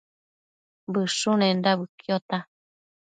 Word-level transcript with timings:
Bëshunenda 0.93 1.69
bëquiota 1.79 2.37